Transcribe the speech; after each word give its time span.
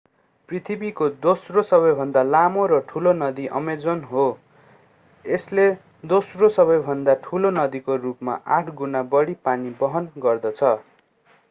पृथ्वीको 0.49 1.07
दोस्रो 1.25 1.61
सबैभन्दा 1.67 2.23
लामो 2.29 2.63
र 2.71 2.79
ठूलो 2.87 3.13
नदी 3.19 3.45
अमेजन 3.59 4.01
हो 4.13 4.25
यसले 5.25 5.67
दोस्रो 6.15 6.51
सबैभन्दा 6.57 7.17
ठूलो 7.29 7.55
नदीको 7.61 8.01
रूपमा 8.09 8.39
8 8.59 8.75
गुणा 8.83 9.07
बढी 9.15 9.39
पानी 9.49 9.77
वहन 9.85 10.11
गर्दछ 10.27 10.75